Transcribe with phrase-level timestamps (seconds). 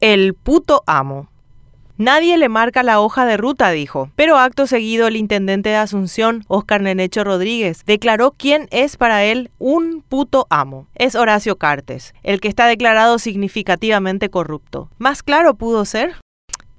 [0.00, 1.28] El puto amo.
[1.96, 4.12] Nadie le marca la hoja de ruta, dijo.
[4.14, 9.50] Pero acto seguido, el intendente de Asunción, Oscar Nenecho Rodríguez, declaró quién es para él
[9.58, 10.86] un puto amo.
[10.94, 14.88] Es Horacio Cartes, el que está declarado significativamente corrupto.
[14.98, 16.14] ¿Más claro pudo ser?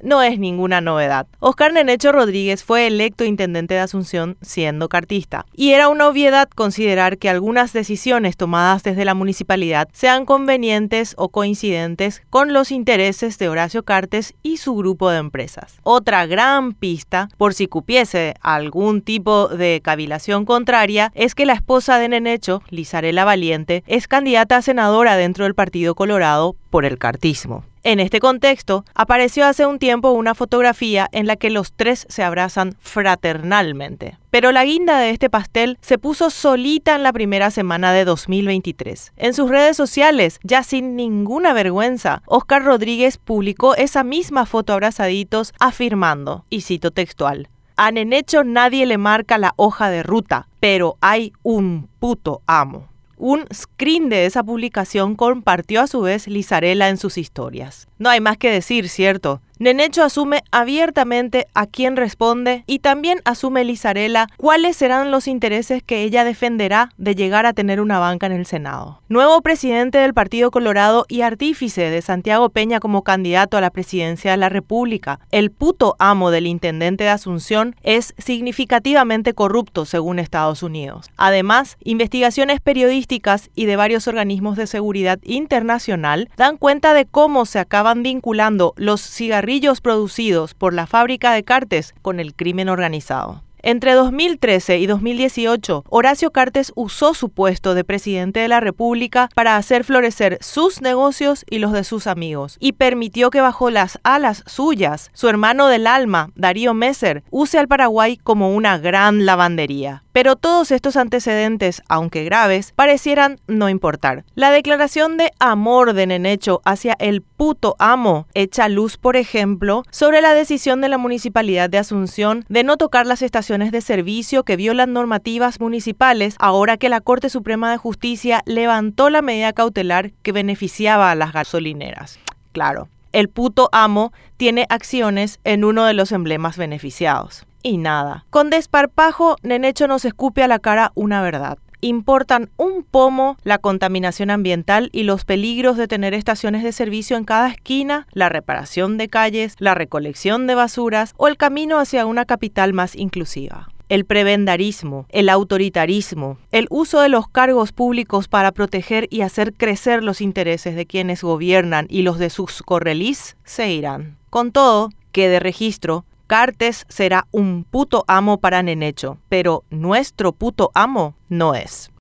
[0.01, 1.27] No es ninguna novedad.
[1.39, 7.17] Oscar Nenecho Rodríguez fue electo intendente de Asunción siendo cartista, y era una obviedad considerar
[7.17, 13.49] que algunas decisiones tomadas desde la municipalidad sean convenientes o coincidentes con los intereses de
[13.49, 15.79] Horacio Cartes y su grupo de empresas.
[15.83, 21.97] Otra gran pista, por si cupiese algún tipo de cavilación contraria, es que la esposa
[21.99, 27.63] de Nenecho, Lizarela Valiente, es candidata a senadora dentro del Partido Colorado por el cartismo.
[27.83, 32.23] En este contexto, apareció hace un tiempo una fotografía en la que los tres se
[32.23, 34.17] abrazan fraternalmente.
[34.31, 39.13] Pero la guinda de este pastel se puso solita en la primera semana de 2023.
[39.15, 45.53] En sus redes sociales, ya sin ninguna vergüenza, Oscar Rodríguez publicó esa misma foto abrazaditos
[45.59, 51.31] afirmando, y cito textual, a Nenecho nadie le marca la hoja de ruta, pero hay
[51.43, 52.89] un puto amo.
[53.21, 57.89] Un screen de esa publicación compartió a su vez Lizarela en sus historias.
[57.97, 59.41] No hay más que decir, ¿cierto?
[59.59, 66.03] Nenecho asume abiertamente a quién responde y también asume Lizarela cuáles serán los intereses que
[66.03, 69.01] ella defenderá de llegar a tener una banca en el Senado.
[69.09, 74.31] Nuevo presidente del Partido Colorado y artífice de Santiago Peña como candidato a la presidencia
[74.31, 80.63] de la República, el puto amo del intendente de Asunción es significativamente corrupto según Estados
[80.63, 81.11] Unidos.
[81.17, 87.59] Además, investigaciones periodísticas y de varios organismos de seguridad internacional dan cuenta de cómo se
[87.59, 89.48] acaban vinculando los cigarrillos
[89.81, 93.43] producidos por la fábrica de Cartes con el crimen organizado.
[93.61, 99.57] Entre 2013 y 2018, Horacio Cartes usó su puesto de presidente de la República para
[99.57, 104.43] hacer florecer sus negocios y los de sus amigos, y permitió que bajo las alas
[104.45, 110.03] suyas, su hermano del alma, Darío Messer, use al Paraguay como una gran lavandería.
[110.11, 114.25] Pero todos estos antecedentes, aunque graves, parecieran no importar.
[114.35, 120.21] La declaración de amor de Nenecho hacia el puto amo echa luz, por ejemplo, sobre
[120.21, 124.55] la decisión de la Municipalidad de Asunción de no tocar las estaciones de servicio que
[124.55, 130.31] violan normativas municipales ahora que la Corte Suprema de Justicia levantó la medida cautelar que
[130.31, 132.19] beneficiaba a las gasolineras.
[132.51, 138.25] Claro, el puto amo tiene acciones en uno de los emblemas beneficiados y nada.
[138.29, 141.57] Con desparpajo, Nenecho nos escupe a la cara una verdad.
[141.81, 147.23] Importan un pomo la contaminación ambiental y los peligros de tener estaciones de servicio en
[147.23, 152.25] cada esquina, la reparación de calles, la recolección de basuras o el camino hacia una
[152.25, 159.07] capital más inclusiva el prebendarismo, el autoritarismo, el uso de los cargos públicos para proteger
[159.09, 164.17] y hacer crecer los intereses de quienes gobiernan y los de sus correlís se irán.
[164.29, 170.69] Con todo, que de registro, Cartes será un puto amo para Nenecho, pero nuestro puto
[170.75, 171.89] amo no es.